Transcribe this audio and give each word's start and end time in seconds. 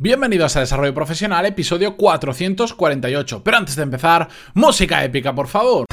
Bienvenidos 0.00 0.54
a 0.54 0.60
Desarrollo 0.60 0.94
Profesional, 0.94 1.44
episodio 1.44 1.96
448. 1.96 3.42
Pero 3.42 3.56
antes 3.56 3.74
de 3.74 3.82
empezar, 3.82 4.28
música 4.54 5.02
épica, 5.02 5.34
por 5.34 5.48
favor. 5.48 5.86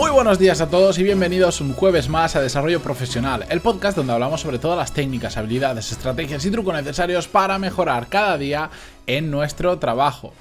Muy 0.00 0.10
buenos 0.10 0.38
días 0.38 0.62
a 0.62 0.70
todos 0.70 0.98
y 0.98 1.02
bienvenidos 1.02 1.60
un 1.60 1.74
jueves 1.74 2.08
más 2.08 2.34
a 2.34 2.40
Desarrollo 2.40 2.80
Profesional, 2.80 3.44
el 3.50 3.60
podcast 3.60 3.98
donde 3.98 4.14
hablamos 4.14 4.40
sobre 4.40 4.58
todas 4.58 4.78
las 4.78 4.94
técnicas, 4.94 5.36
habilidades, 5.36 5.92
estrategias 5.92 6.42
y 6.46 6.50
trucos 6.50 6.72
necesarios 6.72 7.28
para 7.28 7.58
mejorar 7.58 8.08
cada 8.08 8.38
día 8.38 8.70
en 9.06 9.30
nuestro 9.30 9.78
trabajo. 9.78 10.32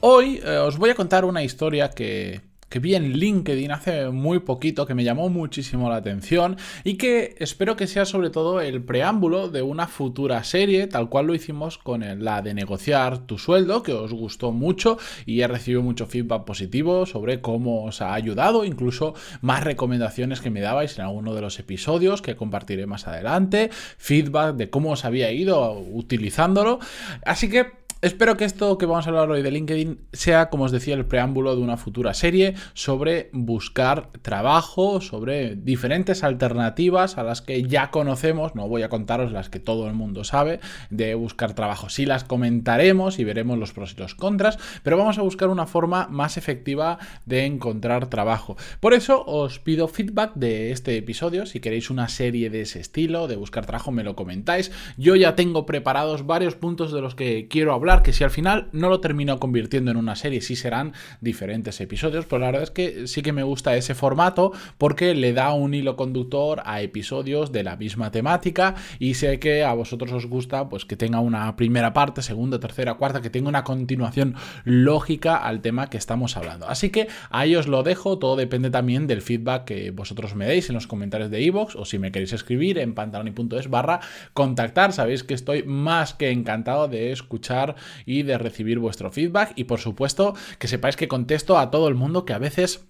Hoy 0.00 0.40
eh, 0.42 0.56
os 0.56 0.78
voy 0.78 0.88
a 0.88 0.94
contar 0.94 1.26
una 1.26 1.42
historia 1.42 1.90
que, 1.90 2.40
que 2.72 2.78
vi 2.78 2.94
en 2.94 3.12
LinkedIn 3.12 3.70
hace 3.70 4.08
muy 4.08 4.38
poquito, 4.38 4.86
que 4.86 4.94
me 4.94 5.04
llamó 5.04 5.28
muchísimo 5.28 5.90
la 5.90 5.96
atención 5.96 6.56
y 6.84 6.94
que 6.94 7.34
espero 7.36 7.76
que 7.76 7.86
sea 7.86 8.06
sobre 8.06 8.30
todo 8.30 8.62
el 8.62 8.82
preámbulo 8.82 9.50
de 9.50 9.60
una 9.60 9.86
futura 9.86 10.42
serie, 10.42 10.86
tal 10.86 11.10
cual 11.10 11.26
lo 11.26 11.34
hicimos 11.34 11.76
con 11.76 12.02
la 12.24 12.40
de 12.40 12.54
negociar 12.54 13.26
tu 13.26 13.36
sueldo, 13.36 13.82
que 13.82 13.92
os 13.92 14.14
gustó 14.14 14.52
mucho 14.52 14.96
y 15.26 15.42
he 15.42 15.48
recibido 15.48 15.82
mucho 15.82 16.06
feedback 16.06 16.44
positivo 16.44 17.04
sobre 17.04 17.42
cómo 17.42 17.84
os 17.84 18.00
ha 18.00 18.14
ayudado, 18.14 18.64
incluso 18.64 19.12
más 19.42 19.62
recomendaciones 19.62 20.40
que 20.40 20.48
me 20.48 20.62
dabais 20.62 20.96
en 20.96 21.04
alguno 21.04 21.34
de 21.34 21.42
los 21.42 21.58
episodios 21.58 22.22
que 22.22 22.36
compartiré 22.36 22.86
más 22.86 23.06
adelante, 23.06 23.68
feedback 23.98 24.56
de 24.56 24.70
cómo 24.70 24.92
os 24.92 25.04
había 25.04 25.30
ido 25.30 25.78
utilizándolo. 25.78 26.78
Así 27.26 27.50
que 27.50 27.81
Espero 28.02 28.36
que 28.36 28.44
esto 28.44 28.78
que 28.78 28.86
vamos 28.86 29.06
a 29.06 29.10
hablar 29.10 29.30
hoy 29.30 29.42
de 29.42 29.52
LinkedIn 29.52 30.00
sea, 30.12 30.50
como 30.50 30.64
os 30.64 30.72
decía, 30.72 30.96
el 30.96 31.06
preámbulo 31.06 31.54
de 31.54 31.62
una 31.62 31.76
futura 31.76 32.14
serie 32.14 32.54
sobre 32.74 33.30
buscar 33.32 34.08
trabajo, 34.22 35.00
sobre 35.00 35.54
diferentes 35.54 36.24
alternativas 36.24 37.16
a 37.16 37.22
las 37.22 37.42
que 37.42 37.62
ya 37.62 37.92
conocemos, 37.92 38.56
no 38.56 38.66
voy 38.66 38.82
a 38.82 38.88
contaros 38.88 39.30
las 39.30 39.50
que 39.50 39.60
todo 39.60 39.86
el 39.86 39.94
mundo 39.94 40.24
sabe 40.24 40.58
de 40.90 41.14
buscar 41.14 41.54
trabajo. 41.54 41.90
Sí 41.90 42.04
las 42.04 42.24
comentaremos 42.24 43.20
y 43.20 43.24
veremos 43.24 43.56
los 43.56 43.72
pros 43.72 43.94
y 43.96 44.00
los 44.00 44.16
contras, 44.16 44.58
pero 44.82 44.96
vamos 44.98 45.18
a 45.18 45.22
buscar 45.22 45.48
una 45.48 45.66
forma 45.66 46.08
más 46.08 46.36
efectiva 46.36 46.98
de 47.24 47.46
encontrar 47.46 48.08
trabajo. 48.08 48.56
Por 48.80 48.94
eso 48.94 49.24
os 49.24 49.60
pido 49.60 49.86
feedback 49.86 50.32
de 50.34 50.72
este 50.72 50.96
episodio, 50.96 51.46
si 51.46 51.60
queréis 51.60 51.88
una 51.88 52.08
serie 52.08 52.50
de 52.50 52.62
ese 52.62 52.80
estilo, 52.80 53.28
de 53.28 53.36
buscar 53.36 53.64
trabajo, 53.64 53.92
me 53.92 54.02
lo 54.02 54.16
comentáis. 54.16 54.72
Yo 54.96 55.14
ya 55.14 55.36
tengo 55.36 55.66
preparados 55.66 56.26
varios 56.26 56.56
puntos 56.56 56.90
de 56.90 57.00
los 57.00 57.14
que 57.14 57.46
quiero 57.46 57.72
hablar 57.72 57.91
que 58.00 58.14
si 58.14 58.24
al 58.24 58.30
final 58.30 58.68
no 58.72 58.88
lo 58.88 59.00
termino 59.00 59.38
convirtiendo 59.38 59.90
en 59.90 59.98
una 59.98 60.16
serie, 60.16 60.40
sí 60.40 60.56
serán 60.56 60.94
diferentes 61.20 61.78
episodios, 61.82 62.24
pero 62.24 62.40
la 62.40 62.46
verdad 62.46 62.62
es 62.62 62.70
que 62.70 63.06
sí 63.06 63.20
que 63.20 63.32
me 63.32 63.42
gusta 63.42 63.76
ese 63.76 63.94
formato 63.94 64.52
porque 64.78 65.14
le 65.14 65.34
da 65.34 65.52
un 65.52 65.74
hilo 65.74 65.96
conductor 65.96 66.62
a 66.64 66.80
episodios 66.80 67.52
de 67.52 67.64
la 67.64 67.76
misma 67.76 68.10
temática 68.10 68.76
y 68.98 69.14
sé 69.14 69.38
que 69.38 69.64
a 69.64 69.74
vosotros 69.74 70.12
os 70.12 70.26
gusta 70.26 70.70
pues 70.70 70.86
que 70.86 70.96
tenga 70.96 71.20
una 71.20 71.54
primera 71.56 71.92
parte, 71.92 72.22
segunda, 72.22 72.58
tercera, 72.58 72.94
cuarta, 72.94 73.20
que 73.20 73.28
tenga 73.30 73.50
una 73.50 73.64
continuación 73.64 74.36
lógica 74.64 75.36
al 75.36 75.60
tema 75.60 75.90
que 75.90 75.98
estamos 75.98 76.36
hablando. 76.38 76.68
Así 76.68 76.88
que 76.88 77.08
ahí 77.30 77.54
os 77.56 77.66
lo 77.66 77.82
dejo, 77.82 78.18
todo 78.18 78.36
depende 78.36 78.70
también 78.70 79.06
del 79.06 79.20
feedback 79.20 79.64
que 79.64 79.90
vosotros 79.90 80.34
me 80.34 80.46
deis 80.46 80.68
en 80.68 80.74
los 80.76 80.86
comentarios 80.86 81.30
de 81.30 81.42
iVoox 81.42 81.76
o 81.76 81.84
si 81.84 81.98
me 81.98 82.12
queréis 82.12 82.32
escribir 82.32 82.78
en 82.78 82.94
pantaloni.es 82.94 83.68
barra 83.68 84.00
contactar, 84.32 84.92
sabéis 84.92 85.24
que 85.24 85.34
estoy 85.34 85.64
más 85.64 86.14
que 86.14 86.30
encantado 86.30 86.88
de 86.88 87.12
escuchar 87.12 87.74
y 88.06 88.22
de 88.22 88.38
recibir 88.38 88.78
vuestro 88.78 89.10
feedback. 89.10 89.52
Y 89.56 89.64
por 89.64 89.80
supuesto 89.80 90.34
que 90.58 90.68
sepáis 90.68 90.96
que 90.96 91.08
contesto 91.08 91.58
a 91.58 91.70
todo 91.70 91.88
el 91.88 91.94
mundo 91.94 92.24
que 92.24 92.32
a 92.32 92.38
veces 92.38 92.84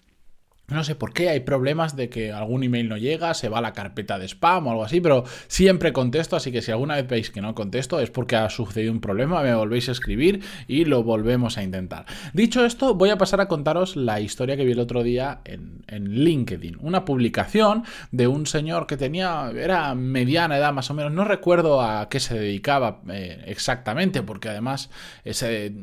no 0.72 0.84
sé 0.84 0.94
por 0.94 1.12
qué, 1.12 1.28
hay 1.28 1.40
problemas 1.40 1.96
de 1.96 2.08
que 2.08 2.32
algún 2.32 2.62
email 2.62 2.88
no 2.88 2.96
llega, 2.96 3.34
se 3.34 3.48
va 3.48 3.58
a 3.58 3.60
la 3.60 3.72
carpeta 3.72 4.18
de 4.18 4.26
spam 4.26 4.66
o 4.66 4.70
algo 4.70 4.84
así, 4.84 5.00
pero 5.00 5.24
siempre 5.48 5.92
contesto, 5.92 6.36
así 6.36 6.50
que 6.52 6.62
si 6.62 6.70
alguna 6.70 6.96
vez 6.96 7.08
veis 7.08 7.30
que 7.30 7.40
no 7.40 7.54
contesto 7.54 8.00
es 8.00 8.10
porque 8.10 8.36
ha 8.36 8.48
sucedido 8.48 8.92
un 8.92 9.00
problema, 9.00 9.42
me 9.42 9.54
volvéis 9.54 9.88
a 9.88 9.92
escribir 9.92 10.42
y 10.66 10.84
lo 10.84 11.02
volvemos 11.02 11.58
a 11.58 11.62
intentar. 11.62 12.06
Dicho 12.32 12.64
esto, 12.64 12.94
voy 12.94 13.10
a 13.10 13.18
pasar 13.18 13.40
a 13.40 13.48
contaros 13.48 13.96
la 13.96 14.20
historia 14.20 14.56
que 14.56 14.64
vi 14.64 14.72
el 14.72 14.80
otro 14.80 15.02
día 15.02 15.40
en, 15.44 15.82
LinkedIn, 15.92 16.78
una 16.80 17.04
publicación 17.04 17.84
de 18.10 18.26
un 18.26 18.46
señor 18.46 18.86
que 18.86 18.96
tenía, 18.96 19.50
era 19.54 19.94
mediana 19.94 20.56
edad 20.56 20.72
más 20.72 20.90
o 20.90 20.94
menos, 20.94 21.12
no 21.12 21.24
recuerdo 21.24 21.82
a 21.82 22.08
qué 22.08 22.18
se 22.18 22.38
dedicaba 22.38 23.00
eh, 23.10 23.42
exactamente, 23.46 24.22
porque 24.22 24.48
además 24.48 24.90
se 25.24 25.74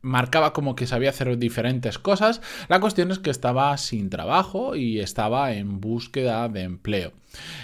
marcaba 0.00 0.52
como 0.52 0.74
que 0.74 0.86
sabía 0.86 1.10
hacer 1.10 1.36
diferentes 1.38 1.98
cosas, 1.98 2.40
la 2.68 2.80
cuestión 2.80 3.10
es 3.10 3.18
que 3.18 3.30
estaba 3.30 3.76
sin 3.76 4.08
trabajo 4.08 4.29
y 4.76 5.00
estaba 5.00 5.52
en 5.52 5.80
búsqueda 5.80 6.48
de 6.48 6.62
empleo. 6.62 7.12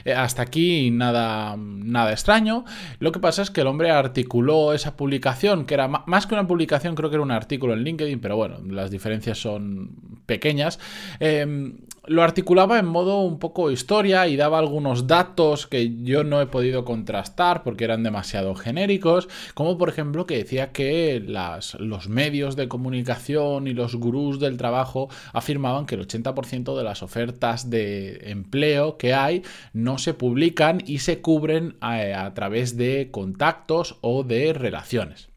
Eh, 0.04 0.12
hasta 0.12 0.42
aquí 0.42 0.90
nada, 0.90 1.56
nada 1.58 2.12
extraño. 2.12 2.64
Lo 2.98 3.12
que 3.12 3.18
pasa 3.18 3.42
es 3.42 3.50
que 3.50 3.62
el 3.62 3.66
hombre 3.66 3.90
articuló 3.90 4.72
esa 4.72 4.96
publicación, 4.96 5.64
que 5.66 5.74
era 5.74 5.88
más 5.88 6.26
que 6.26 6.34
una 6.34 6.46
publicación, 6.46 6.94
creo 6.94 7.10
que 7.10 7.16
era 7.16 7.22
un 7.22 7.30
artículo 7.30 7.74
en 7.74 7.82
LinkedIn, 7.82 8.20
pero 8.20 8.36
bueno, 8.36 8.58
las 8.68 8.90
diferencias 8.90 9.38
son 9.38 9.90
pequeñas. 10.26 10.78
Em, 11.20 11.78
lo 12.06 12.22
articulaba 12.22 12.78
en 12.78 12.86
modo 12.86 13.20
un 13.20 13.38
poco 13.38 13.70
historia 13.70 14.26
y 14.28 14.36
daba 14.36 14.58
algunos 14.58 15.06
datos 15.06 15.66
que 15.66 16.02
yo 16.02 16.24
no 16.24 16.40
he 16.40 16.46
podido 16.46 16.84
contrastar 16.84 17.62
porque 17.62 17.84
eran 17.84 18.02
demasiado 18.02 18.54
genéricos, 18.54 19.28
como 19.54 19.78
por 19.78 19.88
ejemplo 19.88 20.26
que 20.26 20.38
decía 20.38 20.72
que 20.72 21.22
las, 21.26 21.74
los 21.74 22.08
medios 22.08 22.56
de 22.56 22.68
comunicación 22.68 23.66
y 23.66 23.74
los 23.74 23.94
gurús 23.96 24.40
del 24.40 24.56
trabajo 24.56 25.08
afirmaban 25.32 25.86
que 25.86 25.96
el 25.96 26.06
80% 26.06 26.76
de 26.76 26.84
las 26.84 27.02
ofertas 27.02 27.70
de 27.70 28.30
empleo 28.30 28.96
que 28.96 29.14
hay 29.14 29.42
no 29.72 29.98
se 29.98 30.14
publican 30.14 30.82
y 30.86 30.98
se 30.98 31.20
cubren 31.20 31.76
a, 31.80 32.32
través 32.34 32.76
de 32.76 33.10
contactos 33.10 33.98
o 34.00 34.22
de 34.24 34.52
relaciones. 34.52 35.28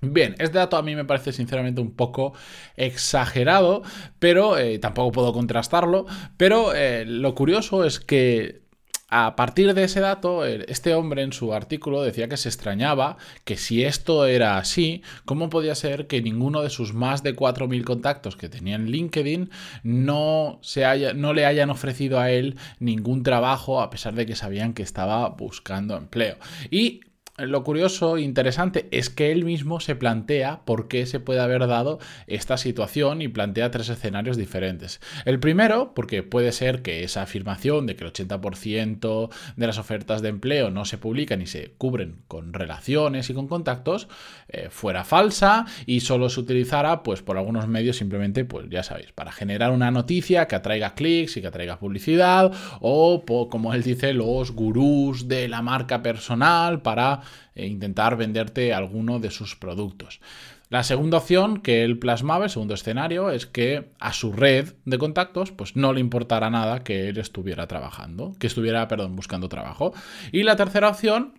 Bien, 0.00 0.34
este 0.38 0.58
dato 0.58 0.76
a 0.76 0.82
mí 0.82 0.94
me 0.94 1.04
parece 1.04 1.32
sinceramente 1.32 1.80
un 1.80 1.92
poco 1.92 2.34
exagerado, 2.76 3.82
pero 4.18 4.58
eh, 4.58 4.78
tampoco 4.78 5.12
puedo 5.12 5.32
contrastarlo. 5.32 6.06
Pero 6.36 6.74
eh, 6.74 7.04
lo 7.06 7.34
curioso 7.34 7.84
es 7.84 7.98
que 7.98 8.66
a 9.08 9.36
partir 9.36 9.72
de 9.72 9.84
ese 9.84 10.00
dato, 10.00 10.44
este 10.44 10.94
hombre 10.94 11.22
en 11.22 11.32
su 11.32 11.54
artículo 11.54 12.02
decía 12.02 12.28
que 12.28 12.36
se 12.36 12.48
extrañaba 12.48 13.16
que 13.44 13.56
si 13.56 13.84
esto 13.84 14.26
era 14.26 14.58
así, 14.58 15.02
¿cómo 15.24 15.48
podía 15.48 15.76
ser 15.76 16.08
que 16.08 16.20
ninguno 16.20 16.62
de 16.62 16.70
sus 16.70 16.92
más 16.92 17.22
de 17.22 17.36
4.000 17.36 17.84
contactos 17.84 18.36
que 18.36 18.48
tenía 18.48 18.74
en 18.74 18.90
LinkedIn 18.90 19.50
no, 19.84 20.58
se 20.60 20.84
haya, 20.84 21.14
no 21.14 21.34
le 21.34 21.46
hayan 21.46 21.70
ofrecido 21.70 22.18
a 22.18 22.32
él 22.32 22.56
ningún 22.80 23.22
trabajo 23.22 23.80
a 23.80 23.90
pesar 23.90 24.14
de 24.14 24.26
que 24.26 24.34
sabían 24.34 24.74
que 24.74 24.82
estaba 24.82 25.28
buscando 25.28 25.96
empleo? 25.96 26.36
Y 26.70 27.00
lo 27.38 27.64
curioso 27.64 28.16
e 28.16 28.22
interesante 28.22 28.88
es 28.90 29.10
que 29.10 29.30
él 29.30 29.44
mismo 29.44 29.80
se 29.80 29.94
plantea 29.94 30.62
por 30.64 30.88
qué 30.88 31.04
se 31.04 31.20
puede 31.20 31.40
haber 31.40 31.66
dado 31.66 31.98
esta 32.26 32.56
situación 32.56 33.20
y 33.20 33.28
plantea 33.28 33.70
tres 33.70 33.90
escenarios 33.90 34.38
diferentes. 34.38 35.00
El 35.26 35.38
primero, 35.38 35.92
porque 35.94 36.22
puede 36.22 36.52
ser 36.52 36.80
que 36.80 37.04
esa 37.04 37.22
afirmación 37.22 37.86
de 37.86 37.94
que 37.94 38.04
el 38.04 38.12
80% 38.12 39.30
de 39.56 39.66
las 39.66 39.78
ofertas 39.78 40.22
de 40.22 40.30
empleo 40.30 40.70
no 40.70 40.86
se 40.86 40.96
publican 40.96 41.42
y 41.42 41.46
se 41.46 41.72
cubren 41.76 42.22
con 42.26 42.54
relaciones 42.54 43.28
y 43.28 43.34
con 43.34 43.48
contactos, 43.48 44.08
eh, 44.48 44.68
fuera 44.70 45.04
falsa 45.04 45.66
y 45.84 46.00
solo 46.00 46.30
se 46.30 46.40
utilizara 46.40 47.02
pues 47.02 47.20
por 47.20 47.36
algunos 47.36 47.68
medios 47.68 47.98
simplemente, 47.98 48.46
pues 48.46 48.66
ya 48.70 48.82
sabéis, 48.82 49.12
para 49.12 49.32
generar 49.32 49.72
una 49.72 49.90
noticia 49.90 50.48
que 50.48 50.56
atraiga 50.56 50.94
clics 50.94 51.36
y 51.36 51.42
que 51.42 51.48
atraiga 51.48 51.78
publicidad 51.78 52.52
o 52.80 53.24
como 53.50 53.74
él 53.74 53.82
dice, 53.82 54.14
los 54.14 54.52
gurús 54.52 55.28
de 55.28 55.48
la 55.48 55.60
marca 55.60 56.02
personal 56.02 56.80
para 56.80 57.25
e 57.54 57.66
intentar 57.66 58.16
venderte 58.16 58.72
alguno 58.72 59.18
de 59.18 59.30
sus 59.30 59.56
productos. 59.56 60.20
La 60.68 60.82
segunda 60.82 61.18
opción 61.18 61.58
que 61.58 61.84
él 61.84 61.98
plasmaba, 61.98 62.44
el 62.44 62.50
segundo 62.50 62.74
escenario, 62.74 63.30
es 63.30 63.46
que 63.46 63.90
a 64.00 64.12
su 64.12 64.32
red 64.32 64.74
de 64.84 64.98
contactos 64.98 65.52
pues 65.52 65.76
no 65.76 65.92
le 65.92 66.00
importara 66.00 66.50
nada 66.50 66.82
que 66.82 67.08
él 67.08 67.18
estuviera 67.18 67.68
trabajando, 67.68 68.34
que 68.40 68.48
estuviera, 68.48 68.88
perdón, 68.88 69.14
buscando 69.14 69.48
trabajo. 69.48 69.94
Y 70.32 70.42
la 70.42 70.56
tercera 70.56 70.88
opción 70.88 71.34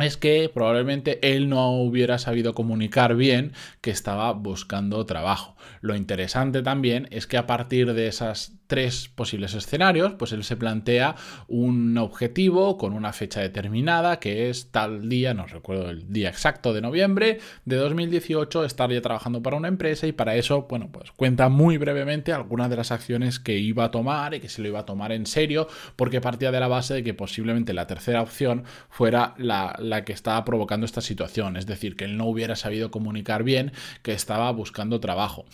es 0.00 0.16
que 0.16 0.50
probablemente 0.52 1.18
él 1.22 1.48
no 1.48 1.72
hubiera 1.72 2.18
sabido 2.18 2.54
comunicar 2.54 3.16
bien 3.16 3.52
que 3.80 3.90
estaba 3.90 4.32
buscando 4.32 5.04
trabajo. 5.06 5.56
Lo 5.80 5.96
interesante 5.96 6.62
también 6.62 7.08
es 7.10 7.26
que 7.26 7.36
a 7.36 7.46
partir 7.46 7.92
de 7.92 8.06
esas 8.06 8.60
tres 8.66 9.08
posibles 9.08 9.54
escenarios, 9.54 10.12
pues 10.12 10.32
él 10.32 10.44
se 10.44 10.56
plantea 10.56 11.16
un 11.48 11.98
objetivo 11.98 12.78
con 12.78 12.92
una 12.92 13.12
fecha 13.12 13.40
determinada, 13.40 14.20
que 14.20 14.48
es 14.48 14.70
tal 14.70 15.08
día, 15.08 15.34
no 15.34 15.46
recuerdo 15.46 15.90
el 15.90 16.12
día 16.12 16.28
exacto 16.28 16.72
de 16.72 16.80
noviembre 16.80 17.40
de 17.64 17.76
2018, 17.76 18.64
estaría 18.64 19.02
trabajando 19.02 19.42
para 19.42 19.56
una 19.56 19.66
empresa 19.66 20.06
y 20.06 20.12
para 20.12 20.36
eso, 20.36 20.68
bueno, 20.70 20.90
pues 20.92 21.10
cuenta 21.10 21.48
muy 21.48 21.78
brevemente 21.78 22.32
algunas 22.32 22.70
de 22.70 22.76
las 22.76 22.92
acciones 22.92 23.40
que 23.40 23.58
iba 23.58 23.84
a 23.84 23.90
tomar 23.90 24.34
y 24.34 24.40
que 24.40 24.48
se 24.48 24.62
lo 24.62 24.68
iba 24.68 24.80
a 24.80 24.86
tomar 24.86 25.10
en 25.10 25.26
serio, 25.26 25.66
porque 25.96 26.20
partía 26.20 26.52
de 26.52 26.60
la 26.60 26.68
base 26.68 26.94
de 26.94 27.02
que 27.02 27.12
posiblemente 27.12 27.72
la 27.72 27.88
tercera 27.88 28.22
opción 28.22 28.62
fuera 28.88 29.34
la 29.36 29.89
la 29.90 30.04
que 30.04 30.12
estaba 30.12 30.44
provocando 30.44 30.86
esta 30.86 31.00
situación, 31.02 31.56
es 31.56 31.66
decir, 31.66 31.96
que 31.96 32.06
él 32.06 32.16
no 32.16 32.26
hubiera 32.26 32.56
sabido 32.56 32.90
comunicar 32.90 33.44
bien 33.44 33.72
que 34.02 34.12
estaba 34.12 34.50
buscando 34.52 35.00
trabajo. 35.00 35.44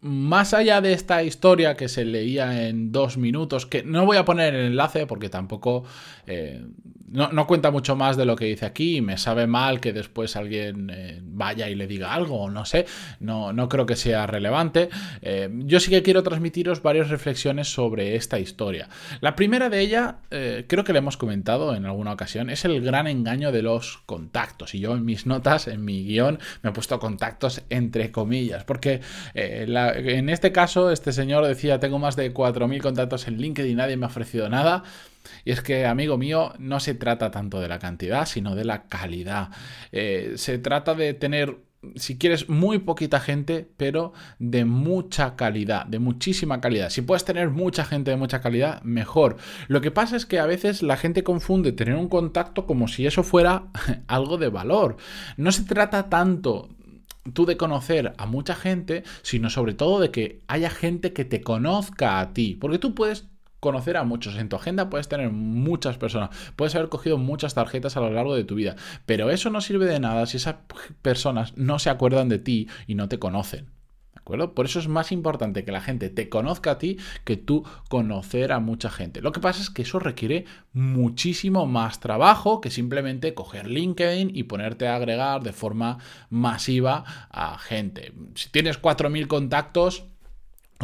Más 0.00 0.54
allá 0.54 0.80
de 0.80 0.92
esta 0.92 1.22
historia 1.22 1.76
que 1.76 1.88
se 1.88 2.04
leía 2.04 2.68
en 2.68 2.92
dos 2.92 3.16
minutos, 3.16 3.66
que 3.66 3.82
no 3.82 4.06
voy 4.06 4.18
a 4.18 4.24
poner 4.24 4.54
el 4.54 4.66
enlace 4.66 5.06
porque 5.06 5.28
tampoco 5.28 5.84
eh, 6.26 6.64
no, 7.08 7.46
cuenta 7.46 7.70
mucho 7.70 7.96
más 7.96 8.16
de 8.16 8.24
lo 8.24 8.36
que 8.36 8.46
dice 8.46 8.66
aquí 8.66 9.00
me 9.00 9.16
sabe 9.16 9.46
mal 9.46 9.80
que 9.80 9.92
después 9.92 10.36
alguien 10.36 10.90
eh, 10.92 11.20
vaya 11.22 11.68
y 11.68 11.74
le 11.74 11.86
diga 11.86 12.12
algo, 12.12 12.50
no 12.50 12.64
sé, 12.64 12.86
no, 13.20 13.52
no 13.52 13.68
creo 13.68 13.86
que 13.86 13.96
sea 13.96 14.26
relevante. 14.26 14.88
Eh, 15.22 15.48
yo 15.64 15.80
sí 15.80 15.90
que 15.90 16.02
quiero 16.02 16.22
transmitiros 16.22 16.82
varias 16.82 17.10
reflexiones 17.10 17.72
sobre 17.72 18.16
esta 18.16 18.38
historia. 18.38 18.88
La 19.20 19.36
primera 19.36 19.68
de 19.68 19.80
ella, 19.80 20.16
creo 20.28 20.84
que 20.84 20.92
le 20.92 20.98
hemos 20.98 21.16
comentado 21.16 21.74
en 21.74 21.84
alguna 21.86 22.12
ocasión, 22.12 22.50
es 22.50 22.64
el 22.64 22.80
gran 22.80 23.06
engaño 23.06 23.52
de 23.52 23.62
los 23.62 23.98
contactos. 24.06 24.74
Y 24.74 24.80
yo 24.80 24.94
en 24.94 25.04
mis 25.04 25.26
notas, 25.26 25.68
en 25.68 25.84
mi 25.84 26.04
guion, 26.04 26.38
me 26.62 26.70
he 26.70 26.72
puesto 26.72 26.98
contactos 26.98 27.62
entre 27.70 28.10
comillas, 28.10 28.64
porque 28.64 29.00
en 29.34 30.28
este 30.28 30.52
caso, 30.52 30.90
este 30.90 31.12
señor 31.12 31.46
decía, 31.46 31.78
tengo 31.80 31.98
más 31.98 32.16
de 32.16 32.32
4.000 32.32 32.80
contactos 32.80 33.28
en 33.28 33.38
LinkedIn 33.38 33.72
y 33.72 33.74
nadie 33.74 33.96
me 33.96 34.06
ha 34.06 34.08
ofrecido 34.08 34.48
nada. 34.48 34.84
Y 35.44 35.52
es 35.52 35.62
que, 35.62 35.86
amigo 35.86 36.18
mío, 36.18 36.52
no 36.58 36.80
se 36.80 36.94
trata 36.94 37.30
tanto 37.30 37.60
de 37.60 37.68
la 37.68 37.78
cantidad, 37.78 38.26
sino 38.26 38.54
de 38.54 38.64
la 38.64 38.84
calidad. 38.84 39.50
Eh, 39.92 40.32
se 40.36 40.58
trata 40.58 40.94
de 40.94 41.14
tener 41.14 41.66
si 41.94 42.18
quieres, 42.18 42.48
muy 42.48 42.78
poquita 42.78 43.20
gente, 43.20 43.68
pero 43.76 44.12
de 44.38 44.64
mucha 44.64 45.36
calidad, 45.36 45.86
de 45.86 45.98
muchísima 45.98 46.60
calidad. 46.60 46.90
Si 46.90 47.02
puedes 47.02 47.24
tener 47.24 47.50
mucha 47.50 47.84
gente 47.84 48.10
de 48.10 48.16
mucha 48.16 48.40
calidad, 48.40 48.82
mejor. 48.82 49.36
Lo 49.68 49.80
que 49.80 49.90
pasa 49.90 50.16
es 50.16 50.26
que 50.26 50.40
a 50.40 50.46
veces 50.46 50.82
la 50.82 50.96
gente 50.96 51.22
confunde 51.22 51.72
tener 51.72 51.94
un 51.94 52.08
contacto 52.08 52.66
como 52.66 52.88
si 52.88 53.06
eso 53.06 53.22
fuera 53.22 53.66
algo 54.08 54.38
de 54.38 54.48
valor. 54.48 54.96
No 55.36 55.52
se 55.52 55.64
trata 55.64 56.08
tanto 56.08 56.70
tú 57.32 57.46
de 57.46 57.56
conocer 57.56 58.14
a 58.18 58.26
mucha 58.26 58.54
gente, 58.54 59.02
sino 59.22 59.50
sobre 59.50 59.74
todo 59.74 60.00
de 60.00 60.10
que 60.10 60.42
haya 60.46 60.70
gente 60.70 61.12
que 61.12 61.24
te 61.24 61.40
conozca 61.40 62.20
a 62.20 62.32
ti. 62.32 62.56
Porque 62.60 62.78
tú 62.78 62.94
puedes 62.94 63.28
conocer 63.60 63.96
a 63.96 64.04
muchos. 64.04 64.36
En 64.36 64.48
tu 64.48 64.56
agenda 64.56 64.90
puedes 64.90 65.08
tener 65.08 65.30
muchas 65.30 65.98
personas, 65.98 66.30
puedes 66.56 66.74
haber 66.74 66.88
cogido 66.88 67.18
muchas 67.18 67.54
tarjetas 67.54 67.96
a 67.96 68.00
lo 68.00 68.10
largo 68.10 68.34
de 68.34 68.44
tu 68.44 68.54
vida, 68.54 68.76
pero 69.06 69.30
eso 69.30 69.50
no 69.50 69.60
sirve 69.60 69.86
de 69.86 70.00
nada 70.00 70.26
si 70.26 70.36
esas 70.36 70.56
personas 71.02 71.56
no 71.56 71.78
se 71.78 71.90
acuerdan 71.90 72.28
de 72.28 72.38
ti 72.38 72.68
y 72.86 72.94
no 72.94 73.08
te 73.08 73.18
conocen. 73.18 73.76
Por 74.26 74.66
eso 74.66 74.80
es 74.80 74.88
más 74.88 75.12
importante 75.12 75.64
que 75.64 75.70
la 75.70 75.80
gente 75.80 76.10
te 76.10 76.28
conozca 76.28 76.72
a 76.72 76.78
ti 76.78 76.98
que 77.24 77.36
tú 77.36 77.64
conocer 77.88 78.50
a 78.50 78.58
mucha 78.58 78.90
gente. 78.90 79.22
Lo 79.22 79.30
que 79.30 79.38
pasa 79.38 79.62
es 79.62 79.70
que 79.70 79.82
eso 79.82 80.00
requiere 80.00 80.46
muchísimo 80.72 81.64
más 81.66 82.00
trabajo 82.00 82.60
que 82.60 82.70
simplemente 82.70 83.34
coger 83.34 83.68
LinkedIn 83.68 84.32
y 84.34 84.42
ponerte 84.42 84.88
a 84.88 84.96
agregar 84.96 85.44
de 85.44 85.52
forma 85.52 85.98
masiva 86.28 87.04
a 87.30 87.56
gente. 87.58 88.14
Si 88.34 88.50
tienes 88.50 88.82
4.000 88.82 89.28
contactos, 89.28 90.06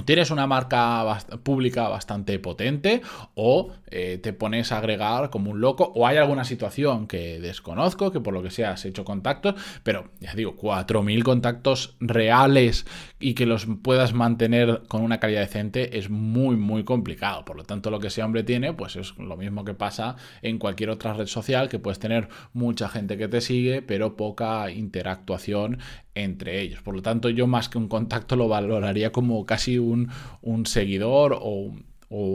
tienes 0.05 0.31
una 0.31 0.47
marca 0.47 1.19
pública 1.43 1.89
bastante 1.89 2.39
potente 2.39 3.03
o 3.35 3.73
eh, 3.91 4.19
te 4.23 4.33
pones 4.33 4.73
a 4.73 4.79
agregar 4.79 5.31
como 5.31 5.51
un 5.51 5.61
loco 5.61 5.93
o 5.95 6.07
hay 6.07 6.17
alguna 6.17 6.45
situación 6.45 7.07
que 7.07 7.39
desconozco, 7.41 8.11
que 8.11 8.21
por 8.21 8.33
lo 8.33 8.43
que 8.43 8.51
sea 8.51 8.73
has 8.73 8.85
hecho 8.87 9.05
contactos, 9.05 9.55
pero 9.83 10.11
ya 10.21 10.35
digo, 10.35 10.57
4.000 10.57 11.23
contactos 11.23 11.97
reales 12.01 12.87
y 13.21 13.35
que 13.35 13.47
los 13.47 13.67
puedas 13.83 14.15
mantener 14.15 14.83
con 14.89 15.03
una 15.03 15.21
calidad 15.21 15.41
decente 15.41 15.99
es 15.99 16.11
muy, 16.11 16.57
muy 16.57 16.85
complicado. 16.85 17.45
Por 17.45 17.57
lo 17.57 17.65
tanto, 17.65 17.91
lo 17.91 18.01
que 18.01 18.09
ese 18.09 18.23
hombre 18.23 18.43
tiene, 18.43 18.73
pues 18.73 18.97
es 18.97 19.17
lo 19.19 19.37
mismo 19.37 19.65
que 19.65 19.75
pasa 19.75 20.17
en 20.41 20.59
cualquier 20.59 20.91
otra 20.91 21.13
red 21.13 21.27
social, 21.27 21.69
que 21.69 21.79
puedes 21.79 21.99
tener 21.99 22.29
mucha 22.53 22.89
gente 22.89 23.17
que 23.19 23.29
te 23.29 23.41
sigue, 23.41 23.83
pero 23.83 24.17
poca 24.17 24.71
interactuación 24.71 25.79
entre 26.15 26.61
ellos. 26.61 26.83
Por 26.83 26.95
lo 26.95 27.03
tanto, 27.03 27.31
yo 27.31 27.47
más 27.47 27.69
que 27.69 27.79
un 27.79 27.89
contacto 27.89 28.37
lo 28.37 28.49
valoraría 28.49 29.13
como 29.13 29.47
casi 29.47 29.79
un, 29.83 30.67
seguidor 30.67 31.39
o 31.41 31.73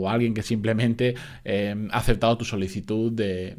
alguien 0.08 0.34
que 0.34 0.42
simplemente 0.42 1.14
eh, 1.44 1.74
ha 1.90 1.98
aceptado 1.98 2.36
tu 2.36 2.44
solicitud 2.44 3.12
de, 3.12 3.56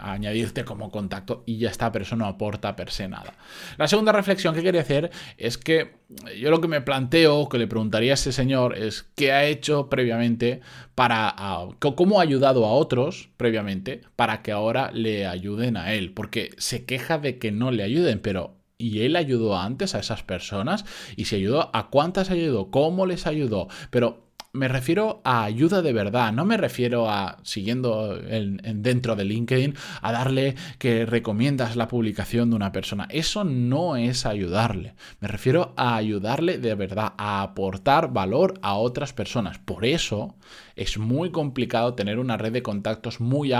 añadirte 0.00 0.64
como 0.64 0.90
contacto 0.90 1.42
y 1.46 1.58
ya 1.58 1.70
está, 1.70 1.90
pero 1.90 2.04
eso 2.04 2.16
no 2.16 2.26
aporta 2.26 2.76
per 2.76 2.90
se 2.90 3.08
nada. 3.08 3.34
La 3.78 3.88
segunda 3.88 4.12
reflexión 4.12 4.54
que 4.54 4.62
quería 4.62 4.82
hacer 4.82 5.10
es 5.38 5.58
que 5.58 5.92
yo 6.38 6.50
lo 6.50 6.60
que 6.60 6.68
me 6.68 6.80
planteo, 6.80 7.48
que 7.48 7.58
le 7.58 7.66
preguntaría 7.66 8.12
a 8.12 8.14
ese 8.14 8.32
señor, 8.32 8.76
es 8.76 9.06
qué 9.14 9.32
ha 9.32 9.44
hecho 9.44 9.88
previamente 9.88 10.60
para, 10.94 11.34
cómo 11.78 12.20
ha 12.20 12.22
ayudado 12.22 12.66
a 12.66 12.72
otros 12.72 13.30
previamente 13.36 14.02
para 14.16 14.42
que 14.42 14.52
ahora 14.52 14.90
le 14.92 15.26
ayuden 15.26 15.76
a 15.76 15.94
él, 15.94 16.12
porque 16.12 16.50
se 16.58 16.84
queja 16.84 17.18
de 17.18 17.38
que 17.38 17.50
no 17.50 17.70
le 17.70 17.82
ayuden, 17.82 18.20
pero 18.20 18.54
y 18.78 19.02
él 19.02 19.16
ayudó 19.16 19.56
antes 19.56 19.94
a 19.94 20.00
esas 20.00 20.22
personas 20.22 20.84
y 21.16 21.26
se 21.26 21.36
ayudó 21.36 21.70
a 21.74 21.90
cuántas 21.90 22.30
ayudó, 22.30 22.70
cómo 22.70 23.06
les 23.06 23.26
ayudó, 23.26 23.68
pero 23.90 24.23
me 24.54 24.68
refiero 24.68 25.20
a 25.24 25.42
ayuda 25.42 25.82
de 25.82 25.92
verdad, 25.92 26.32
no 26.32 26.44
me 26.44 26.56
refiero 26.56 27.10
a, 27.10 27.38
siguiendo 27.42 28.16
dentro 28.16 29.16
de 29.16 29.24
LinkedIn, 29.24 29.74
a 30.00 30.12
darle 30.12 30.54
que 30.78 31.04
recomiendas 31.04 31.74
la 31.74 31.88
publicación 31.88 32.50
de 32.50 32.56
una 32.56 32.70
persona. 32.70 33.08
Eso 33.10 33.42
no 33.42 33.96
es 33.96 34.26
ayudarle. 34.26 34.94
Me 35.18 35.26
refiero 35.26 35.74
a 35.76 35.96
ayudarle 35.96 36.58
de 36.58 36.76
verdad, 36.76 37.14
a 37.18 37.42
aportar 37.42 38.12
valor 38.12 38.54
a 38.62 38.74
otras 38.74 39.12
personas. 39.12 39.58
Por 39.58 39.84
eso 39.84 40.36
es 40.76 40.98
muy 40.98 41.32
complicado 41.32 41.94
tener 41.94 42.20
una 42.20 42.36
red 42.36 42.52
de 42.52 42.62
contactos 42.62 43.20
muy, 43.20 43.50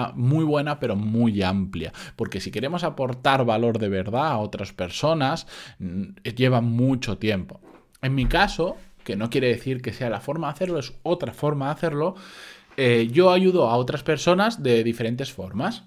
buena, 0.45 0.79
pero 0.79 0.95
muy 0.95 1.43
amplia. 1.43 1.93
Porque 2.15 2.41
si 2.41 2.53
queremos 2.53 2.85
aportar 2.85 3.45
valor 3.45 3.81
de 3.81 3.89
verdad 3.89 4.29
a 4.29 4.39
otras 4.39 4.73
personas, 4.73 5.49
mm, 5.81 6.05
lleva 6.37 6.61
mucho 6.61 7.19
tiempo. 7.19 7.61
En 8.01 8.15
mi 8.15 8.27
caso, 8.27 8.77
que 9.05 9.17
no 9.17 9.31
quiere 9.31 9.49
decir 9.49 9.83
que 9.83 9.93
sea 9.93 10.11
la 10.11 10.21
forma 10.21 10.49
de 10.49 10.53
hacerlo, 10.55 10.79
es 10.79 10.95
otra 11.03 11.33
forma 11.33 11.67
de 11.67 11.73
hacerlo, 11.73 12.17
eh, 12.77 13.09
yo 13.13 13.31
ayudo 13.31 13.69
a 13.69 13.77
otras 13.77 14.03
personas 14.03 14.63
de 14.63 14.83
diferentes 14.83 15.33
formas. 15.33 15.85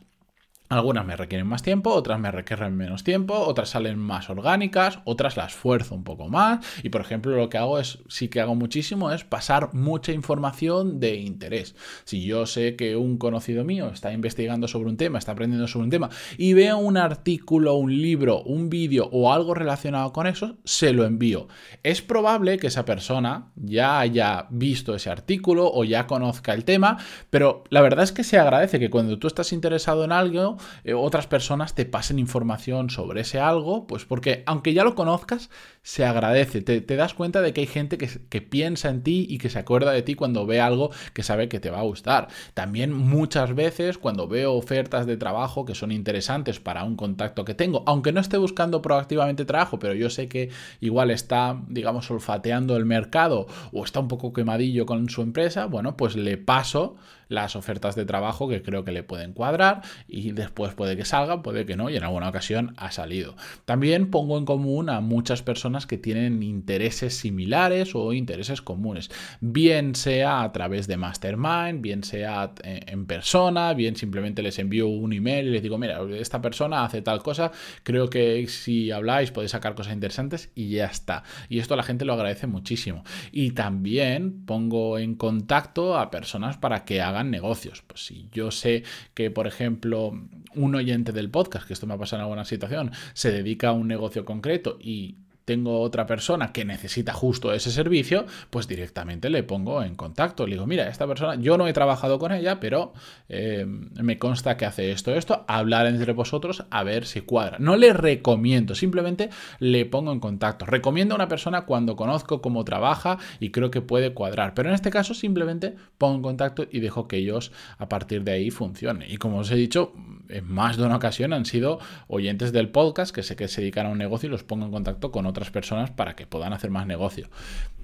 Algunas 0.69 1.05
me 1.05 1.15
requieren 1.15 1.47
más 1.47 1.61
tiempo, 1.61 1.93
otras 1.93 2.19
me 2.19 2.31
requieren 2.31 2.75
menos 2.75 3.03
tiempo, 3.03 3.37
otras 3.37 3.69
salen 3.69 3.99
más 3.99 4.29
orgánicas, 4.29 4.99
otras 5.05 5.35
las 5.35 5.57
esfuerzo 5.57 5.95
un 5.95 6.03
poco 6.03 6.29
más. 6.29 6.65
Y 6.83 6.89
por 6.89 7.01
ejemplo, 7.01 7.35
lo 7.35 7.49
que 7.49 7.57
hago 7.57 7.79
es, 7.79 7.99
sí 8.07 8.27
que 8.27 8.41
hago 8.41 8.55
muchísimo, 8.55 9.11
es 9.11 9.23
pasar 9.23 9.73
mucha 9.73 10.11
información 10.11 10.99
de 10.99 11.15
interés. 11.15 11.75
Si 12.03 12.23
yo 12.25 12.45
sé 12.45 12.75
que 12.75 12.95
un 12.95 13.17
conocido 13.17 13.63
mío 13.63 13.89
está 13.89 14.13
investigando 14.13 14.67
sobre 14.67 14.89
un 14.89 14.97
tema, 14.97 15.17
está 15.17 15.31
aprendiendo 15.31 15.67
sobre 15.67 15.85
un 15.85 15.89
tema, 15.89 16.09
y 16.37 16.53
veo 16.53 16.77
un 16.77 16.97
artículo, 16.97 17.75
un 17.75 18.01
libro, 18.01 18.43
un 18.43 18.69
vídeo 18.69 19.09
o 19.11 19.33
algo 19.33 19.53
relacionado 19.53 20.13
con 20.13 20.27
eso, 20.27 20.57
se 20.63 20.93
lo 20.93 21.05
envío. 21.05 21.47
Es 21.83 22.01
probable 22.01 22.57
que 22.57 22.67
esa 22.67 22.85
persona 22.85 23.51
ya 23.55 23.99
haya 23.99 24.45
visto 24.49 24.93
ese 24.95 25.09
artículo 25.09 25.71
o 25.73 25.83
ya 25.83 26.07
conozca 26.07 26.53
el 26.53 26.65
tema, 26.65 26.97
pero 27.29 27.63
la 27.69 27.81
verdad 27.81 28.03
es 28.03 28.11
que 28.11 28.23
se 28.23 28.37
agradece 28.37 28.79
que 28.79 28.89
cuando 28.89 29.17
tú 29.17 29.27
estás 29.27 29.53
interesado 29.53 30.03
en 30.03 30.11
algo, 30.11 30.56
eh, 30.83 30.93
otras 30.93 31.27
personas 31.27 31.75
te 31.75 31.85
pasen 31.85 32.19
información 32.19 32.89
sobre 32.89 33.21
ese 33.21 33.39
algo, 33.39 33.87
pues 33.87 34.05
porque 34.05 34.43
aunque 34.45 34.73
ya 34.73 34.83
lo 34.83 34.95
conozcas, 34.95 35.49
se 35.83 36.05
agradece, 36.05 36.61
te, 36.61 36.95
das 36.95 37.13
cuenta 37.13 37.41
de 37.41 37.53
que 37.53 37.61
hay 37.61 37.67
gente 37.67 37.97
que, 37.97 38.09
que, 38.29 38.41
piensa 38.41 38.89
en 38.89 39.03
ti 39.03 39.25
y 39.29 39.37
que 39.37 39.49
se 39.49 39.59
acuerda 39.59 39.91
de 39.91 40.01
ti 40.01 40.15
cuando 40.15 40.45
ve 40.45 40.59
algo 40.59 40.91
que 41.13 41.23
sabe 41.23 41.47
que 41.47 41.59
te 41.59 41.69
va 41.69 41.79
a 41.79 41.83
gustar. 41.83 42.27
También 42.53 42.93
muchas 42.93 43.55
veces 43.55 43.97
cuando 43.97 44.27
veo 44.27 44.53
ofertas 44.53 45.05
de 45.05 45.15
trabajo 45.15 45.63
que 45.63 45.75
son 45.75 45.91
interesantes 45.91 46.59
para 46.59 46.83
un 46.83 46.95
contacto 46.97 47.45
que 47.45 47.53
tengo, 47.53 47.83
aunque 47.85 48.11
no 48.11 48.19
esté 48.19 48.37
buscando 48.37 48.81
proactivamente 48.81 49.45
trabajo, 49.45 49.79
pero 49.79 49.93
yo 49.93 50.09
sé 50.09 50.27
que 50.27 50.49
igual 50.81 51.11
está, 51.11 51.61
digamos, 51.67 52.09
olfateando 52.11 52.75
el 52.75 52.85
mercado 52.85 53.47
o 53.71 53.83
está 53.83 53.99
un 53.99 54.07
poco 54.07 54.33
quemadillo 54.33 54.85
con 54.85 55.09
su 55.09 55.21
empresa, 55.21 55.65
bueno, 55.65 55.95
pues 55.97 56.15
le 56.15 56.37
paso 56.37 56.95
las 57.29 57.55
ofertas 57.55 57.95
de 57.95 58.05
trabajo 58.05 58.47
que 58.47 58.61
creo 58.61 58.83
que 58.83 58.91
le 58.91 59.03
pueden 59.03 59.33
cuadrar 59.33 59.81
y 60.07 60.31
después 60.31 60.73
puede 60.73 60.95
que 60.95 61.05
salga, 61.05 61.41
puede 61.41 61.65
que 61.65 61.75
no 61.75 61.89
y 61.89 61.95
en 61.95 62.03
alguna 62.03 62.29
ocasión 62.29 62.73
ha 62.77 62.91
salido. 62.91 63.35
También 63.65 64.09
pongo 64.09 64.37
en 64.37 64.45
común 64.45 64.89
a 64.89 65.01
muchas 65.01 65.41
personas 65.41 65.85
que 65.85 65.97
tienen 65.97 66.43
intereses 66.43 67.15
similares 67.15 67.95
o 67.95 68.13
intereses 68.13 68.61
comunes, 68.61 69.09
bien 69.41 69.95
sea 69.95 70.43
a 70.43 70.51
través 70.51 70.87
de 70.87 70.97
Mastermind, 70.97 71.81
bien 71.81 72.03
sea 72.03 72.53
eh, 72.63 72.81
en 72.87 73.05
persona, 73.05 73.73
bien 73.73 73.95
simplemente 73.95 74.41
les 74.41 74.59
envío 74.59 74.87
un 74.87 75.13
email 75.13 75.47
y 75.47 75.51
les 75.51 75.63
digo, 75.63 75.77
mira, 75.77 75.99
esta 76.17 76.41
persona 76.41 76.83
hace 76.83 77.01
tal 77.01 77.21
cosa, 77.21 77.51
creo 77.83 78.09
que 78.09 78.47
si 78.47 78.91
habláis 78.91 79.31
podéis 79.31 79.51
sacar 79.51 79.75
cosas 79.75 79.93
interesantes 79.93 80.51
y 80.55 80.69
ya 80.69 80.85
está. 80.85 81.23
Y 81.49 81.59
esto 81.59 81.75
la 81.75 81.83
gente 81.83 82.05
lo 82.05 82.13
agradece 82.13 82.47
muchísimo. 82.47 83.03
Y 83.31 83.51
también 83.51 84.45
pongo 84.45 84.97
en 84.99 85.15
contacto 85.15 85.97
a 85.97 86.11
personas 86.11 86.57
para 86.57 86.85
que 86.85 87.01
hagan 87.01 87.16
negocios. 87.25 87.83
Pues 87.85 88.05
si 88.05 88.29
yo 88.31 88.51
sé 88.51 88.83
que, 89.13 89.31
por 89.31 89.47
ejemplo, 89.47 90.13
un 90.55 90.75
oyente 90.75 91.11
del 91.11 91.29
podcast, 91.29 91.67
que 91.67 91.73
esto 91.73 91.87
me 91.87 91.93
ha 91.93 91.97
pasado 91.97 92.21
en 92.21 92.23
alguna 92.23 92.45
situación, 92.45 92.91
se 93.13 93.31
dedica 93.31 93.69
a 93.69 93.73
un 93.73 93.87
negocio 93.87 94.25
concreto 94.25 94.77
y 94.79 95.17
tengo 95.47 95.79
otra 95.79 96.05
persona 96.05 96.51
que 96.51 96.65
necesita 96.65 97.13
justo 97.13 97.53
ese 97.53 97.71
servicio, 97.71 98.25
pues 98.49 98.67
directamente 98.67 99.29
le 99.29 99.43
pongo 99.43 99.81
en 99.81 99.95
contacto. 99.95 100.45
Le 100.45 100.55
digo, 100.55 100.67
mira, 100.67 100.89
esta 100.89 101.07
persona, 101.07 101.35
yo 101.35 101.57
no 101.57 101.69
he 101.69 101.71
trabajado 101.73 102.19
con 102.19 102.33
ella, 102.33 102.59
pero 102.59 102.91
eh, 103.29 103.65
me 103.65 104.19
consta 104.19 104.57
que 104.57 104.65
hace 104.65 104.91
esto, 104.91 105.15
esto, 105.15 105.45
hablar 105.47 105.87
entre 105.87 106.11
vosotros 106.11 106.65
a 106.69 106.83
ver 106.83 107.05
si 107.05 107.21
cuadra. 107.21 107.59
No 107.61 107.77
le 107.77 107.93
recomiendo, 107.93 108.75
simplemente 108.75 109.29
le 109.59 109.85
pongo 109.85 110.11
en 110.11 110.19
contacto. 110.19 110.65
Recomiendo 110.65 111.13
a 111.13 111.15
una 111.15 111.29
persona 111.29 111.61
cuando 111.61 111.95
conozco 111.95 112.41
cómo 112.41 112.65
trabaja 112.65 113.17
y 113.39 113.51
creo 113.51 113.71
que 113.71 113.79
puede 113.79 114.13
cuadrar, 114.13 114.53
pero 114.53 114.67
en 114.67 114.75
este 114.75 114.89
caso 114.89 115.13
simplemente 115.13 115.75
pongo 115.97 116.15
en 116.15 116.23
contacto 116.23 116.67
y 116.69 116.81
dejo 116.81 117.07
que 117.07 117.15
ellos 117.15 117.53
a 117.77 117.87
partir 117.87 118.25
de 118.25 118.33
ahí 118.33 118.51
funcionen. 118.51 119.09
Y 119.09 119.15
como 119.15 119.37
os 119.37 119.49
he 119.49 119.55
dicho, 119.55 119.93
en 120.27 120.51
más 120.51 120.75
de 120.75 120.83
una 120.83 120.97
ocasión 120.97 121.31
han 121.31 121.45
sido 121.45 121.79
oyentes 122.09 122.51
del 122.51 122.67
podcast 122.67 123.15
que 123.15 123.23
sé 123.23 123.37
que 123.37 123.47
se 123.47 123.61
dedican 123.61 123.85
a 123.85 123.89
un 123.91 123.97
negocio 123.97 124.27
y 124.27 124.29
los 124.29 124.43
pongo 124.43 124.65
en 124.65 124.71
contacto 124.71 125.09
con 125.09 125.25
otros 125.25 125.36
otras 125.37 125.51
personas 125.51 125.91
para 125.91 126.15
que 126.15 126.25
puedan 126.25 126.51
hacer 126.51 126.71
más 126.71 126.87
negocio. 126.87 127.29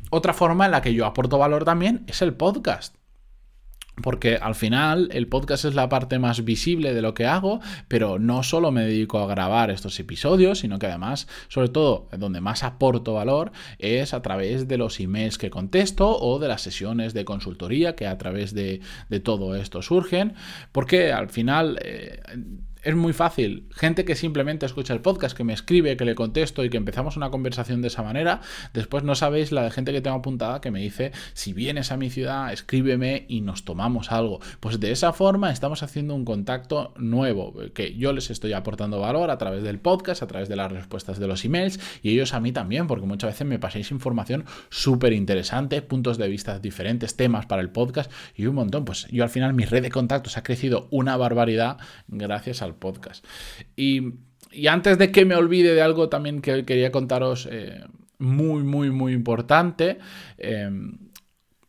Otra 0.10 0.34
forma 0.34 0.66
en 0.66 0.72
la 0.72 0.82
que 0.82 0.94
yo 0.94 1.06
aporto 1.06 1.38
valor 1.38 1.66
también 1.66 2.04
es 2.08 2.22
el 2.24 2.34
podcast. 2.34 2.96
Porque 4.02 4.38
al 4.38 4.56
final 4.56 5.10
el 5.12 5.28
podcast 5.28 5.66
es 5.66 5.76
la 5.76 5.88
parte 5.88 6.18
más 6.18 6.44
visible 6.44 6.96
de 6.96 7.04
lo 7.04 7.14
que 7.14 7.28
hago, 7.28 7.60
pero 7.88 8.18
no 8.18 8.42
solo 8.42 8.72
me 8.72 8.86
dedico 8.86 9.20
a 9.20 9.28
grabar 9.28 9.70
estos 9.70 10.00
episodios, 10.00 10.60
sino 10.60 10.80
que 10.80 10.88
además, 10.88 11.28
sobre 11.48 11.70
todo, 11.70 12.08
donde 12.18 12.42
más 12.42 12.64
aporto 12.64 13.14
valor 13.14 13.52
es 13.78 14.16
a 14.16 14.24
través 14.24 14.68
de 14.68 14.80
los 14.80 15.00
emails 15.00 15.38
que 15.38 15.52
contesto 15.52 16.18
o 16.20 16.40
de 16.40 16.48
las 16.48 16.64
sesiones 16.64 17.14
de 17.14 17.24
consultoría 17.24 17.96
que 17.96 18.08
a 18.08 18.18
través 18.18 18.56
de, 18.56 18.82
todo 19.24 19.56
esto 19.56 19.84
surgen, 19.84 20.34
porque 20.72 21.14
al 21.14 21.30
final... 21.30 21.78
Eh, 21.84 22.20
es 22.84 22.96
muy 22.96 23.14
fácil. 23.14 23.68
Gente 23.72 24.06
que 24.06 24.16
simplemente 24.16 24.66
escucha 24.66 24.94
el 24.94 25.02
podcast, 25.02 25.36
que 25.36 25.44
me 25.44 25.54
escribe, 25.54 25.96
que 25.98 26.06
le 26.06 26.16
contesto 26.16 26.64
y 26.64 26.70
que 26.70 26.78
empezamos 26.78 27.18
una 27.18 27.30
conversación 27.30 27.82
de 27.82 27.88
esa 27.88 28.04
manera. 28.04 28.42
Después 28.74 29.04
no 29.04 29.16
sabéis 29.16 29.52
la 29.52 29.64
de 29.64 29.72
gente 29.72 29.94
que 29.94 30.02
tengo 30.02 30.18
apuntada 30.18 30.62
que 30.62 30.72
me 30.72 30.82
dice, 30.82 31.12
si 31.34 31.54
vienes 31.54 31.92
a 31.92 31.98
mi 31.98 32.10
ciudad, 32.10 32.52
escríbeme 32.52 33.26
y 33.30 33.42
nos 33.42 33.64
tomamos 33.64 34.12
algo. 34.12 34.40
Pues 34.60 34.80
de 34.80 34.92
esa 34.92 35.14
forma 35.14 35.52
estamos 35.52 35.82
haciendo 35.82 36.14
un 36.14 36.26
contacto 36.26 36.94
nuevo, 36.98 37.54
que 37.74 37.96
yo 37.96 38.12
les 38.12 38.30
estoy 38.30 38.54
aportando 38.54 39.00
valor 39.00 39.30
a 39.30 39.38
través 39.38 39.64
del 39.64 39.80
podcast, 39.80 40.22
a 40.22 40.28
través 40.28 40.50
de 40.50 40.58
las 40.58 40.72
respuestas 40.72 41.20
de 41.20 41.28
los 41.28 41.46
emails 41.46 41.80
y 42.02 42.12
ellos 42.12 42.34
a 42.34 42.42
mí 42.42 42.52
también, 42.52 42.88
porque 42.88 43.06
muchas 43.06 43.32
veces 43.32 43.48
me 43.48 43.60
pasáis 43.60 43.92
información 43.92 44.46
súper 44.70 45.14
interesante, 45.14 45.82
puntos 45.82 46.18
de 46.18 46.28
vista 46.28 46.60
diferentes, 46.60 47.16
temas 47.16 47.46
para 47.46 47.62
el 47.62 47.70
podcast 47.70 48.12
y 48.36 48.46
un 48.46 48.56
montón. 48.56 48.84
Pues 48.84 49.08
yo 49.08 49.24
al 49.24 49.30
final 49.30 49.54
mi 49.54 49.64
red 49.64 49.84
de 49.84 49.90
contactos 49.90 50.38
ha 50.38 50.44
crecido 50.44 50.88
una 50.92 51.16
barbaridad 51.16 51.78
gracias 52.08 52.62
al 52.62 52.73
podcast. 52.76 53.26
Y, 53.76 54.14
antes 54.70 55.00
de 55.00 55.12
que 55.12 55.26
me 55.26 55.36
olvide 55.36 55.74
de 55.74 55.82
algo 55.82 56.10
también 56.10 56.42
que 56.42 56.64
quería 56.64 56.92
contaros 56.92 57.48
eh, 57.52 57.84
muy, 58.20 58.62
muy, 58.62 58.92
muy 58.92 59.14
importante, 59.14 59.98
eh, 60.38 60.70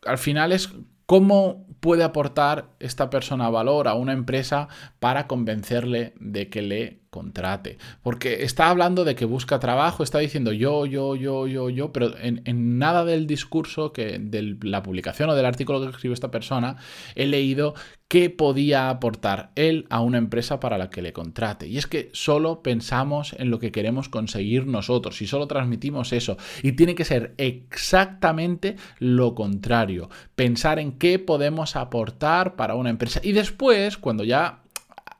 al 0.04 0.18
final 0.18 0.52
es 0.52 0.70
cómo 1.06 1.66
puede 1.80 2.04
aportar 2.04 2.70
esta 2.80 3.11
persona 3.11 3.49
valor 3.50 3.88
a 3.88 3.94
una 3.94 4.12
empresa 4.12 4.68
para 5.00 5.26
convencerle 5.26 6.14
de 6.18 6.49
que 6.49 6.62
le 6.62 7.00
contrate. 7.14 7.78
Porque 8.02 8.42
está 8.42 8.71
hablando 8.71 9.04
de 9.04 9.14
que 9.14 9.25
busca 9.25 9.61
trabajo, 9.61 10.02
está 10.02 10.18
diciendo 10.18 10.50
yo, 10.50 10.85
yo, 10.85 11.14
yo, 11.14 11.47
yo, 11.47 11.71
yo, 11.71 11.92
pero 11.92 12.12
en, 12.18 12.42
nada 12.78 13.04
del 13.04 13.28
discurso, 13.28 13.92
que 13.92 14.18
de 14.18 14.56
la 14.62 14.83
publicación 14.83 15.30
o 15.30 15.37
del 15.37 15.47
artículo 15.47 15.80
que 15.80 15.90
escribió 15.90 16.12
esta 16.12 16.33
persona, 16.33 16.76
he 17.14 17.26
leído 17.28 17.75
qué 18.09 18.30
podía 18.30 18.90
aportar 18.90 19.52
él 19.54 19.87
a 19.90 20.00
una 20.00 20.18
empresa 20.18 20.59
para 20.59 20.76
la 20.76 20.90
que 20.90 21.02
le 21.02 21.12
contrate. 21.12 21.68
Y 21.68 21.78
es 21.78 21.87
que 21.87 22.11
solo 22.12 22.64
pensamos 22.64 23.33
en 23.38 23.49
lo 23.49 23.61
que 23.61 23.71
queremos 23.71 24.09
conseguir 24.09 24.66
nosotros 24.66 25.23
y 25.23 25.28
solo 25.28 25.47
transmitimos 25.47 26.12
eso. 26.12 26.37
Y 26.64 26.73
tiene 26.73 26.97
que 26.97 27.04
ser 27.04 27.35
exactamente 27.38 28.75
lo 28.99 29.37
contrario. 29.37 30.11
Pensar 30.35 30.80
en 30.80 30.99
qué 30.99 31.21
podemos 31.21 31.76
aportar 31.76 32.56
para 32.56 32.75
una 32.75 32.90
empresa. 32.90 33.21
Y 33.23 33.33
después, 33.33 33.99
cuando 33.99 34.25
ya 34.25 34.63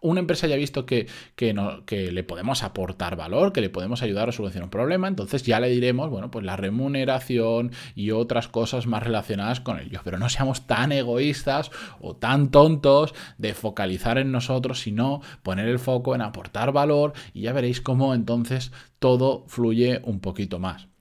una 0.04 0.20
empresa 0.20 0.46
ya 0.46 0.54
ha 0.54 0.58
visto 0.58 0.84
que, 0.84 1.06
que, 1.34 1.54
que, 1.87 2.12
le 2.12 2.25
podemos 2.25 2.62
aportar 2.62 3.16
valor, 3.16 3.52
que 3.52 3.61
le 3.61 3.70
podemos 3.70 4.02
ayudar 4.02 4.28
a 4.28 4.32
solucionar 4.32 4.64
un 4.64 4.70
problema, 4.70 5.08
entonces 5.08 5.42
ya 5.42 5.58
le 5.61 5.70
diremos, 5.70 6.11
bueno, 6.11 6.30
pues 6.30 6.44
la 6.44 6.56
remuneración 6.56 7.73
y 7.94 8.11
otras 8.11 8.49
cosas 8.49 8.87
más 8.87 9.02
relacionadas 9.02 9.61
con 9.61 9.80
ello. 9.80 10.00
Pero 10.04 10.18
no 10.18 10.28
seamos 10.28 10.66
tan 10.66 10.92
egoístas 10.92 11.70
o 12.00 12.14
tan 12.14 12.50
tontos 12.50 13.14
de 13.38 13.54
focalizar 13.54 14.18
en 14.18 14.30
nosotros, 14.30 14.80
sino 14.80 15.23
poner 15.42 15.68
el 15.68 15.78
foco 15.78 16.14
en 16.14 16.20
aportar 16.20 16.73
valor 16.73 17.14
y 17.32 17.42
ya 17.42 17.52
veréis 17.52 17.80
cómo 17.80 18.14
entonces 18.14 18.73
todo 18.99 19.44
fluye 19.49 20.00
un 20.04 20.20
poquito 20.20 20.58
más. 20.58 20.93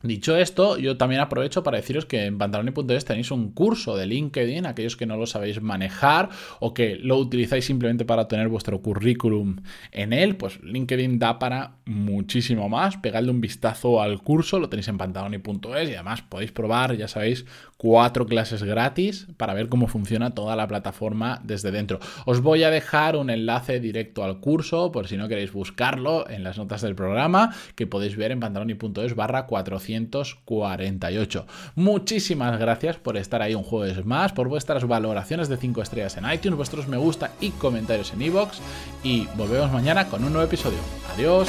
Dicho 0.00 0.36
esto, 0.36 0.78
yo 0.78 0.96
también 0.96 1.20
aprovecho 1.20 1.64
para 1.64 1.78
deciros 1.78 2.06
que 2.06 2.26
en 2.26 2.38
pantaloni.es 2.38 3.04
tenéis 3.04 3.32
un 3.32 3.50
curso 3.50 3.96
de 3.96 4.06
LinkedIn, 4.06 4.64
aquellos 4.64 4.96
que 4.96 5.06
no 5.06 5.16
lo 5.16 5.26
sabéis 5.26 5.60
manejar 5.60 6.28
o 6.60 6.72
que 6.72 6.94
lo 6.94 7.16
utilizáis 7.16 7.64
simplemente 7.64 8.04
para 8.04 8.28
tener 8.28 8.46
vuestro 8.46 8.80
currículum 8.80 9.56
en 9.90 10.12
él, 10.12 10.36
pues 10.36 10.62
LinkedIn 10.62 11.18
da 11.18 11.40
para 11.40 11.78
muchísimo 11.84 12.68
más. 12.68 12.96
Pegadle 12.98 13.32
un 13.32 13.40
vistazo 13.40 14.00
al 14.00 14.22
curso, 14.22 14.60
lo 14.60 14.68
tenéis 14.68 14.86
en 14.86 14.98
pantaloni.es 14.98 15.88
y 15.88 15.94
además 15.94 16.22
podéis 16.22 16.52
probar, 16.52 16.96
ya 16.96 17.08
sabéis, 17.08 17.44
cuatro 17.76 18.24
clases 18.26 18.62
gratis 18.62 19.26
para 19.36 19.52
ver 19.52 19.68
cómo 19.68 19.88
funciona 19.88 20.30
toda 20.30 20.54
la 20.54 20.68
plataforma 20.68 21.40
desde 21.42 21.72
dentro. 21.72 21.98
Os 22.24 22.40
voy 22.40 22.62
a 22.62 22.70
dejar 22.70 23.16
un 23.16 23.30
enlace 23.30 23.80
directo 23.80 24.22
al 24.22 24.38
curso 24.38 24.92
por 24.92 25.08
si 25.08 25.16
no 25.16 25.26
queréis 25.26 25.52
buscarlo 25.52 26.30
en 26.30 26.44
las 26.44 26.56
notas 26.56 26.82
del 26.82 26.94
programa 26.94 27.52
que 27.74 27.88
podéis 27.88 28.14
ver 28.14 28.30
en 28.30 28.38
pantaloni.es 28.38 29.16
barra 29.16 29.46
400 29.46 29.87
248. 29.88 31.46
Muchísimas 31.74 32.58
gracias 32.58 32.96
por 32.96 33.16
estar 33.16 33.42
ahí 33.42 33.54
un 33.54 33.62
jueves 33.62 34.04
más, 34.04 34.32
por 34.32 34.48
vuestras 34.48 34.86
valoraciones 34.86 35.48
de 35.48 35.56
5 35.56 35.82
estrellas 35.82 36.16
en 36.16 36.30
iTunes, 36.30 36.56
vuestros 36.56 36.88
me 36.88 36.96
gusta 36.96 37.32
y 37.40 37.50
comentarios 37.50 38.12
en 38.12 38.22
iVoox 38.22 38.58
y 39.02 39.26
volvemos 39.36 39.72
mañana 39.72 40.08
con 40.08 40.24
un 40.24 40.32
nuevo 40.32 40.46
episodio. 40.46 40.78
Adiós. 41.14 41.48